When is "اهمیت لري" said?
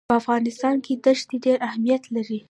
1.69-2.39